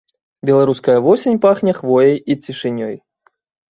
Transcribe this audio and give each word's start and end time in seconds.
Беларуская 0.49 0.97
восень 1.09 1.39
пахне 1.45 1.77
хвояй 1.83 2.19
і 2.31 2.41
цішынёй. 2.43 2.95